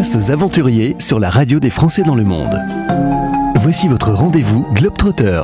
[0.00, 2.58] place aux aventuriers sur la radio des Français dans le monde.
[3.56, 5.42] Voici votre rendez-vous Globetrotter.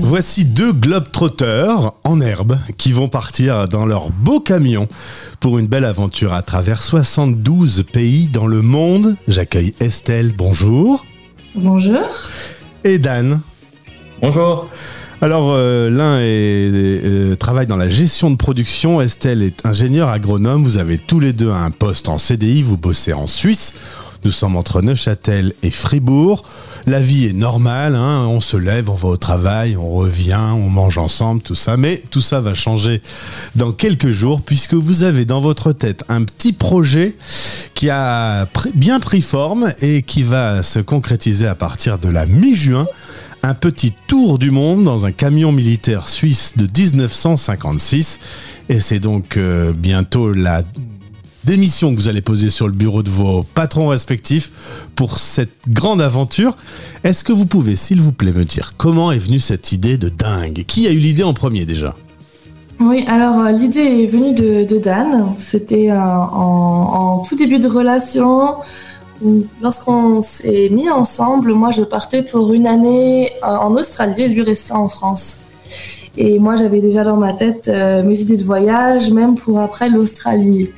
[0.00, 4.88] Voici deux globetrotters en herbe qui vont partir dans leur beau camion
[5.40, 9.16] pour une belle aventure à travers 72 pays dans le monde.
[9.26, 11.04] J'accueille Estelle, bonjour.
[11.54, 12.00] Bonjour.
[12.82, 13.42] Et Dan.
[14.22, 14.70] Bonjour.
[15.20, 20.76] Alors euh, l'un euh, travaille dans la gestion de production, Estelle est ingénieure agronome, vous
[20.76, 23.74] avez tous les deux un poste en CDI, vous bossez en Suisse.
[24.24, 26.44] Nous sommes entre Neuchâtel et Fribourg.
[26.86, 28.26] La vie est normale, hein.
[28.28, 31.76] on se lève, on va au travail, on revient, on mange ensemble, tout ça.
[31.76, 33.00] Mais tout ça va changer
[33.56, 37.16] dans quelques jours puisque vous avez dans votre tête un petit projet
[37.74, 42.86] qui a bien pris forme et qui va se concrétiser à partir de la mi-juin
[43.42, 48.18] un petit tour du monde dans un camion militaire suisse de 1956.
[48.68, 50.62] Et c'est donc euh, bientôt la
[51.44, 56.02] démission que vous allez poser sur le bureau de vos patrons respectifs pour cette grande
[56.02, 56.56] aventure.
[57.04, 60.10] Est-ce que vous pouvez, s'il vous plaît, me dire comment est venue cette idée de
[60.10, 60.64] dingue?
[60.66, 61.96] Qui a eu l'idée en premier déjà?
[62.80, 65.34] Oui, alors euh, l'idée est venue de, Dan.
[65.38, 68.56] C'était euh, en, tout début de relation.
[69.60, 74.42] Lorsqu'on s'est mis ensemble, moi je partais pour une année euh, en Australie et lui
[74.42, 75.40] restait en France.
[76.16, 80.70] Et moi j'avais déjà dans ma tête mes idées de voyage, même pour après l'Australie.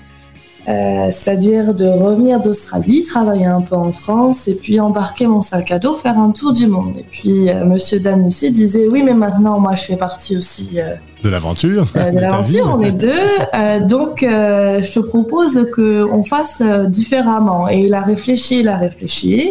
[0.69, 5.71] Euh, c'est-à-dire de revenir d'Australie, travailler un peu en France et puis embarquer mon sac
[5.73, 6.99] à dos, faire un tour du monde.
[6.99, 10.73] Et puis euh, Monsieur Dan ici disait oui, mais maintenant moi je fais partie aussi
[10.77, 11.85] euh, de l'aventure.
[11.95, 13.87] de l'aventure, on est deux.
[13.87, 17.69] donc je te propose qu'on fasse différemment.
[17.69, 19.51] Et il a réfléchi, il a réfléchi.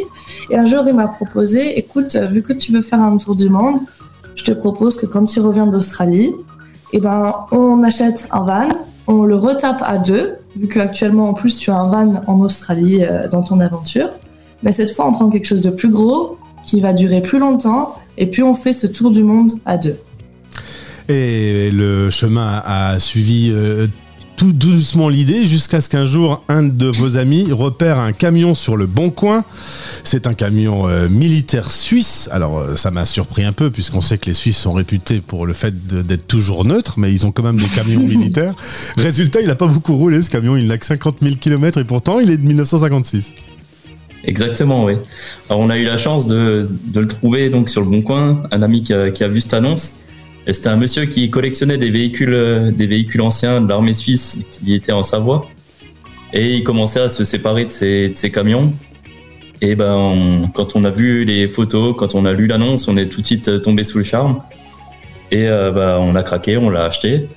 [0.49, 3.49] Et un jour il m'a proposé, écoute, vu que tu veux faire un tour du
[3.49, 3.79] monde,
[4.35, 6.33] je te propose que quand tu reviens d'Australie,
[6.93, 8.69] eh ben on achète un van,
[9.07, 13.03] on le retape à deux vu qu'actuellement en plus tu as un van en Australie
[13.03, 14.09] euh, dans ton aventure,
[14.63, 17.95] mais cette fois on prend quelque chose de plus gros qui va durer plus longtemps
[18.17, 19.97] et puis on fait ce tour du monde à deux.
[21.09, 23.87] Et le chemin a suivi euh,
[24.37, 28.77] tout doucement l'idée jusqu'à ce qu'un jour, un de vos amis repère un camion sur
[28.77, 29.43] le bon coin.
[30.03, 32.29] C'est un camion euh, militaire suisse.
[32.31, 35.47] Alors, euh, ça m'a surpris un peu puisqu'on sait que les Suisses sont réputés pour
[35.47, 38.53] le fait d'être toujours neutres, mais ils ont quand même des camions militaires.
[38.95, 40.55] Résultat, il n'a pas beaucoup roulé ce camion.
[40.57, 43.33] Il n'a que 50 000 km et pourtant, il est de 1956.
[44.25, 44.93] Exactement, oui.
[45.49, 48.43] Alors, on a eu la chance de, le trouver donc sur le bon coin.
[48.51, 49.98] Un ami qui a vu cette annonce
[50.53, 54.73] c'était un monsieur qui collectionnait des véhicules, euh, des véhicules anciens de l'armée suisse qui
[54.73, 55.47] était en Savoie.
[56.33, 58.73] Et il commençait à se séparer de ses, camions.
[59.61, 63.07] Et ben, quand on a vu les photos, quand on a lu l'annonce, on est
[63.07, 64.41] tout de suite euh, tombé sous le charme.
[65.31, 67.27] Et euh, ben, on a craqué, on l'a acheté.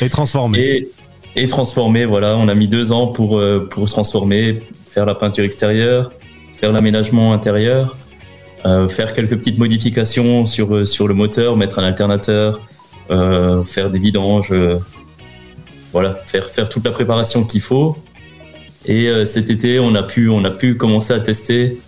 [0.01, 0.89] Et, transformé.
[1.37, 2.37] Et, transformé, voilà.
[2.37, 6.13] On a mis deux ans pour, pour transformer, faire la peinture extérieure,
[6.55, 7.97] faire l'aménagement intérieur.
[8.65, 12.61] Euh, faire quelques petites modifications sur, euh, sur le moteur, mettre un alternateur,
[13.11, 14.53] euh, faire des vidanges,
[15.93, 17.97] voilà, faire, faire toute la préparation qu'il faut.
[18.87, 21.79] Et cet été, on a, pu, on a pu commencer à tester,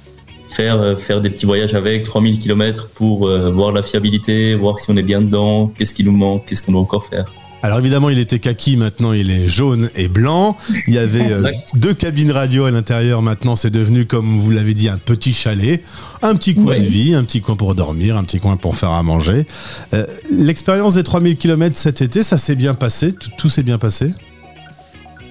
[0.48, 4.96] faire, faire des petits voyages avec 3000 km pour voir la fiabilité, voir si on
[4.96, 7.24] est bien dedans, qu'est-ce qui nous manque, qu'est-ce qu'on doit encore faire.
[7.64, 10.54] Alors évidemment, il était kaki, maintenant il est jaune et blanc.
[10.86, 14.74] Il y avait euh, deux cabines radio à l'intérieur, maintenant c'est devenu, comme vous l'avez
[14.74, 15.82] dit, un petit chalet,
[16.20, 18.90] un petit coin de vie, un petit coin pour dormir, un petit coin pour faire
[18.90, 19.46] à manger.
[19.94, 23.14] Euh, l'expérience des 3000 km cet été, ça s'est bien passé?
[23.38, 24.10] Tout, s'est bien passé?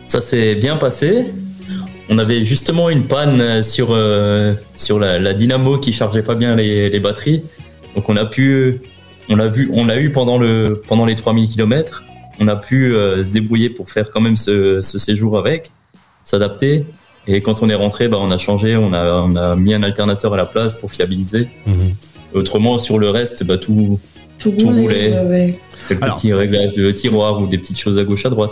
[0.07, 1.25] Ça s'est bien passé.
[2.09, 6.99] On avait justement une panne euh, sur, la, dynamo qui chargeait pas bien les, les
[6.99, 7.43] batteries.
[7.95, 8.81] Donc on a pu,
[9.29, 12.01] on l'a vu, on l'a eu pendant, le, pendant les 3000 km
[12.39, 15.71] on a pu euh, se débrouiller pour faire quand même ce, séjour avec,
[16.23, 16.85] s'adapter.
[17.27, 19.83] Et quand on est rentré, bah, on a changé, on a, on a mis un
[19.83, 21.47] alternateur à la place pour fiabiliser.
[21.65, 21.93] Mhm.
[22.33, 23.99] Autrement, sur le reste, bah, tout,
[24.39, 25.57] tout, roulait.
[25.87, 28.51] Quelques petits réglages de tiroir ou des petites choses à gauche, à droite.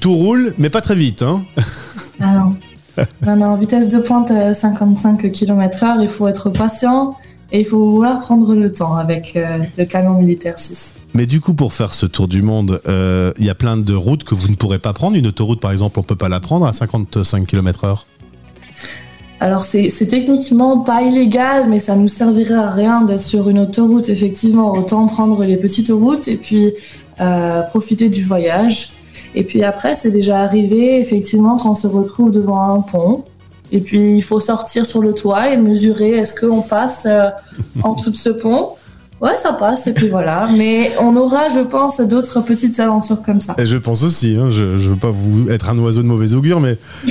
[0.00, 1.22] Tout, roule, mais pas très vite.
[1.22, 1.44] Hein
[2.20, 2.44] ah
[3.26, 3.36] non.
[3.36, 7.16] non, vitesse de pointe 55 euh, km/h, il faut être patient
[7.52, 10.99] et il faut vouloir prendre le temps avec euh, le camion militaire suisse.
[11.14, 13.94] Mais du coup, pour faire ce tour du monde, euh, il y a plein de
[13.94, 15.16] routes que vous ne pourrez pas prendre.
[15.16, 18.04] Une autoroute, par exemple, on ne peut pas la prendre à 55 km/h.
[19.40, 24.08] Alors, c'est techniquement pas illégal, mais ça nous servirait à rien d'être sur une autoroute,
[24.08, 24.72] effectivement.
[24.72, 26.74] Autant prendre les petites routes et puis
[27.20, 28.90] euh, profiter du voyage.
[29.34, 33.24] Et puis après, c'est déjà arrivé, effectivement, quand on se retrouve devant un pont.
[33.72, 37.30] Et puis, il faut sortir sur le toit et mesurer est-ce qu'on passe euh,
[37.82, 38.74] en dessous de ce pont
[39.20, 40.48] Ouais, ça passe, et puis voilà.
[40.56, 43.54] Mais on aura, je pense, d'autres petites aventures comme ça.
[43.58, 46.32] Et je pense aussi, hein, je ne veux pas vous être un oiseau de mauvais
[46.32, 46.78] augure, mais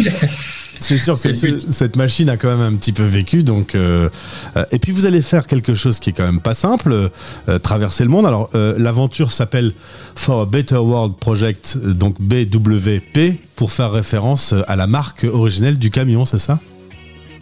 [0.79, 3.43] c'est sûr que cette machine a quand même un petit peu vécu.
[3.43, 4.09] Donc, euh,
[4.57, 7.09] euh, et puis vous allez faire quelque chose qui est quand même pas simple,
[7.47, 8.25] euh, traverser le monde.
[8.25, 9.73] Alors l'aventure s'appelle
[10.15, 15.91] For a Better World Project, donc BWP, pour faire référence à la marque originelle du
[15.91, 16.59] camion, c'est ça?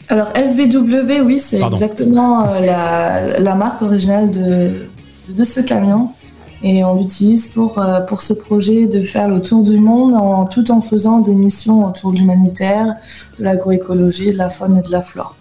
[0.09, 4.88] Alors FBW, oui, c'est exactement la, marque originale de,
[5.30, 6.12] de, ce camion.
[6.63, 10.45] Et on l'utilise pour, euh, pour ce projet de faire le tour du monde en,
[10.45, 12.95] tout en faisant des missions autour de l'humanitaire,
[13.38, 15.36] de l'agroécologie, de la faune et de la flore.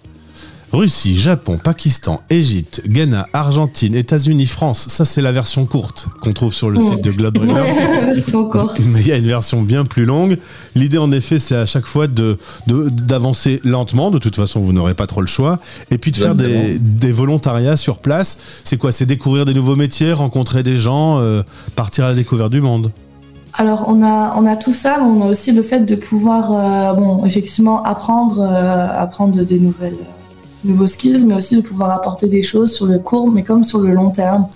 [0.73, 4.87] Russie, Japon, Pakistan, Égypte, Ghana, Argentine, États-Unis, France.
[4.89, 7.39] Ça, c'est la version courte qu'on trouve sur le site de Globe.
[7.45, 10.37] Mais il y a une version bien plus longue.
[10.75, 12.37] L'idée, en effet, c'est à chaque fois de,
[12.67, 14.11] d'avancer lentement.
[14.11, 15.59] De toute façon, vous n'aurez pas trop le choix.
[15.89, 18.61] Et puis de faire des, volontariats sur place.
[18.65, 18.91] C'est quoi?
[18.91, 21.41] C'est découvrir des nouveaux métiers, rencontrer des gens, euh,
[21.75, 22.91] partir à la découverte du monde.
[23.53, 26.51] Alors on a on a tout ça, mais on a aussi le fait de pouvoir
[26.51, 29.97] euh, bon effectivement apprendre euh, apprendre des nouvelles
[30.67, 33.79] nouveaux skills, mais aussi de pouvoir apporter des choses sur le court, mais comme sur
[33.79, 34.47] le long terme,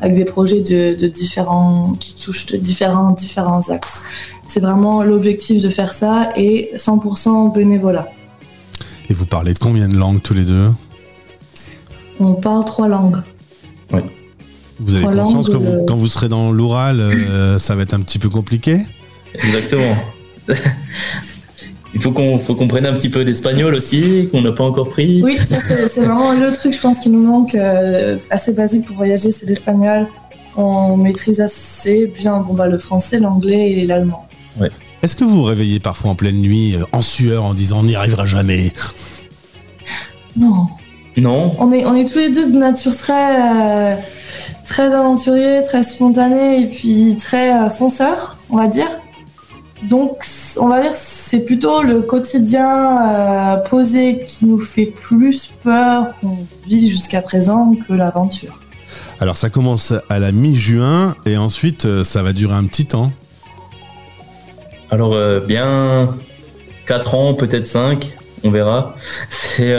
[0.00, 4.04] avec des projets de, différents, qui touchent de différents, différents axes.
[4.48, 8.08] C'est vraiment l'objectif de faire ça et 100% bénévolat.
[9.08, 10.70] Et vous parlez de combien de langues tous les deux?
[12.18, 13.22] On parle trois langues.
[13.92, 14.00] Oui.
[14.78, 18.00] Vous avez conscience que euh, quand vous serez dans l'oral, euh, ça va être un
[18.00, 18.78] petit peu compliqué?
[19.34, 19.94] Exactement.
[21.92, 24.90] Il faut qu'on faut qu'on prenne un petit peu d'espagnol aussi, qu'on n'a pas encore
[24.90, 25.22] pris.
[25.22, 28.96] Oui, ça c'est vraiment le truc, je pense, qui nous manque euh, assez basique pour
[28.96, 30.06] voyager, c'est l'espagnol.
[30.56, 34.26] On maîtrise assez bien bon, bah, le français, l'anglais et l'allemand.
[34.60, 34.70] Ouais.
[35.02, 37.84] Est-ce que vous vous réveillez parfois en pleine nuit, euh, en sueur, en disant on
[37.84, 38.72] n'y arrivera jamais?
[40.36, 40.68] Non.
[41.16, 41.56] Non.
[41.58, 43.96] On est, on est tous les deux de nature très, euh,
[44.66, 48.88] très aventurier, très spontané et puis très fonceur, on va dire.
[49.82, 50.18] Donc,
[50.56, 50.94] on va dire
[51.30, 57.76] c'est plutôt le quotidien euh, posé qui nous fait plus peur qu'on vit jusqu'à présent
[57.86, 58.58] que l'aventure.
[59.20, 63.12] Alors ça commence à la mi-juin et ensuite euh, ça va durer un petit temps.
[64.90, 66.16] Alors euh, bien
[66.88, 68.12] 4 ans, peut-être 5,
[68.42, 68.96] on verra.
[69.28, 69.72] C'est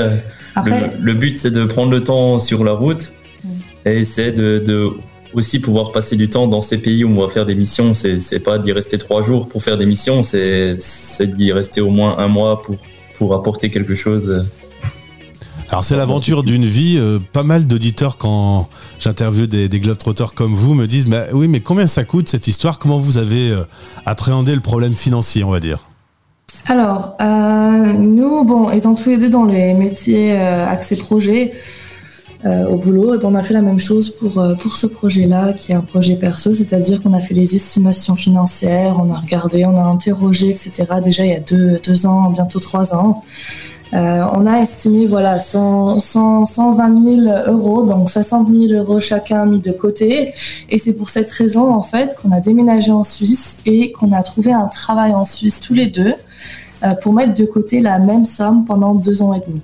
[0.56, 3.12] le, but c'est de prendre le temps sur la route
[3.44, 3.50] mm.
[3.88, 4.94] et c'est de
[5.34, 7.94] aussi pouvoir passer du temps dans ces pays où on va faire des missions.
[7.94, 10.78] C'est pas d'y rester trois jours pour faire des missions, c'est
[11.22, 12.78] d'y rester au moins un mois pour,
[13.18, 14.46] pour apporter quelque chose.
[15.70, 16.98] Alors c'est l'aventure d'une vie.
[16.98, 18.68] Euh, pas mal d'auditeurs quand
[19.00, 22.48] j'interviewe des, des globetrotters comme vous me disent bah, oui mais combien ça coûte cette
[22.48, 22.78] histoire?
[22.78, 23.64] Comment vous avez euh,
[24.06, 25.86] appréhendé le problème financier on va dire?
[26.66, 31.58] Alors euh, nous bon étant tous les deux dans les métiers accès projet, euh,
[32.46, 33.16] au boulot.
[33.16, 35.76] Et ben, on a fait la même chose pour, euh, pour ce projet-là, qui est
[35.76, 39.84] un projet perso, c'est-à-dire qu'on a fait les estimations financières, on a regardé, on a
[39.84, 40.86] interrogé, etc.
[41.04, 43.24] Déjà il y a deux, deux ans, bientôt trois ans.
[43.94, 49.46] Euh, on a estimé voilà 100, 100, 120 000 euros, donc 60 000 euros chacun
[49.46, 50.34] mis de côté.
[50.70, 54.24] Et c'est pour cette raison en fait qu'on a déménagé en Suisse et qu'on a
[54.24, 56.14] trouvé un travail en Suisse tous les deux
[56.84, 59.62] euh, pour mettre de côté la même somme pendant deux ans et demi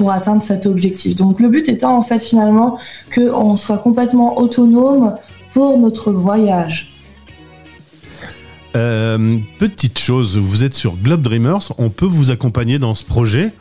[0.00, 1.14] pour atteindre cet objectif.
[1.14, 2.78] Donc le but étant en fait finalement
[3.14, 5.14] qu'on soit complètement autonome
[5.52, 6.94] pour notre voyage.
[8.76, 13.52] Euh, petite chose, vous êtes sur Globe Dreamers, on peut vous accompagner dans ce projet.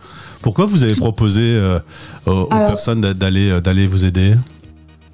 [0.41, 1.77] Pourquoi vous avez proposé euh,
[2.25, 4.33] aux, personnes d'aller euh, d'aller vous aider?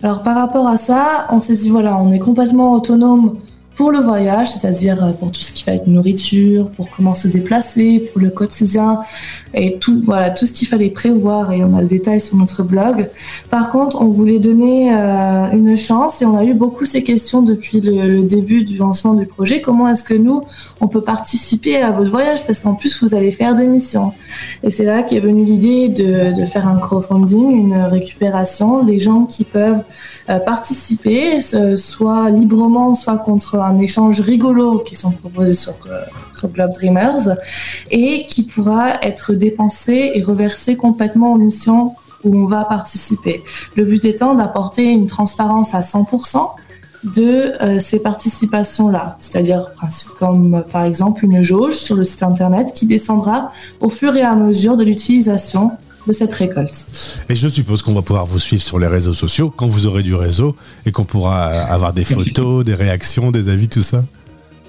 [0.04, 3.40] Alors par rapport à ça, on s'est dit voilà, on est complètement autonome
[3.76, 7.28] pour le voyage, c'est-à-dire euh, pour tout ce qui va être nourriture, pour comment se
[7.28, 9.00] déplacer, pour le quotidien
[9.54, 12.64] et tout, voilà, tout ce qu'il fallait prévoir et on a le détail sur notre
[12.64, 13.10] blog.
[13.50, 17.42] Par contre, on voulait donner euh, une chance et on a eu beaucoup ces questions
[17.42, 19.62] depuis le, début du lancement du projet.
[19.62, 20.42] Comment est-ce que nous,
[20.82, 22.46] on peut participer à votre voyage?
[22.46, 24.14] Parce qu'en plus, vous allez faire des missions.
[24.64, 29.26] Et c'est là qu'est venue l'idée de, de faire un crowdfunding, une récupération, les gens
[29.26, 29.84] qui peuvent
[30.28, 31.40] participer,
[31.78, 36.02] soit librement, soit contre un échange rigolo qui sont proposés sur, euh,
[36.36, 37.38] sur Globe Dreamers,
[37.92, 43.44] et qui pourra être dépensé et reversé complètement aux missions où on va participer.
[43.76, 46.50] Le but étant d'apporter une transparence à 100%
[47.04, 49.72] de euh, ces participations-là, c'est-à-dire
[50.18, 54.34] comme par exemple une jauge sur le site internet qui descendra au fur et à
[54.34, 55.72] mesure de l'utilisation
[56.08, 56.86] de cette récolte.
[57.30, 60.04] Et je suppose qu'on va pouvoir vous suivre sur les réseaux sociaux quand vous aurez
[60.04, 64.04] du réseau et qu'on pourra avoir des photos, des réactions, des avis, tout ça.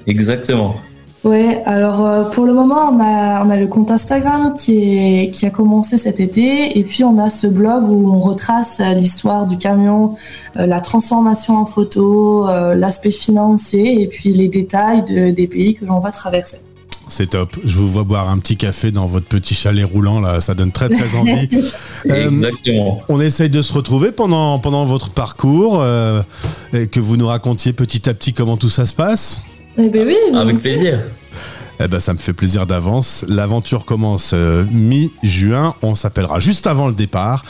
[0.06, 0.76] Exactement.
[1.24, 5.30] Ouais, alors euh, pour le moment, on a, on a le compte Instagram qui, est,
[5.32, 8.94] qui a commencé cet été, et puis on a ce blog où on retrace euh,
[8.94, 10.14] l'histoire du camion,
[10.56, 15.84] euh, la transformation en photo, l'aspect financier, et puis les détails de, des pays que
[15.84, 16.58] l'on va traverser.
[17.08, 17.56] C'est top.
[17.64, 20.72] Je vous vois boire un petit café dans votre petit chalet roulant là, ça donne
[20.72, 21.48] très très envie.
[22.04, 23.02] Exactement.
[23.08, 25.84] On essaye de se retrouver pendant pendant votre parcours,
[26.72, 29.42] et que vous nous racontiez petit à petit comment tout ça se passe.
[29.78, 30.16] Eh ben oui.
[30.34, 31.00] Avec plaisir.
[31.80, 33.24] Eh ben, ça me fait plaisir d'avance.
[33.28, 35.74] L'aventure commence euh, mi-juin.
[35.82, 37.44] On s'appellera juste avant le départ.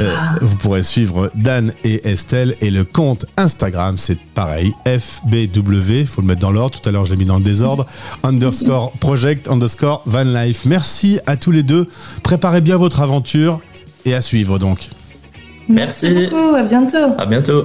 [0.00, 0.34] Euh, ah.
[0.42, 6.04] Vous pourrez suivre Dan et Estelle et le compte Instagram, c'est pareil, FBW.
[6.06, 6.78] Faut le mettre dans l'ordre.
[6.78, 7.86] Tout à l'heure, je l'ai mis dans le désordre.
[8.22, 10.64] underscore project underscore van life.
[10.66, 11.86] Merci à tous les deux.
[12.22, 13.60] Préparez bien votre aventure
[14.04, 14.90] et à suivre donc.
[15.68, 16.54] Merci, Merci beaucoup.
[16.54, 17.14] À bientôt.
[17.18, 17.64] À bientôt.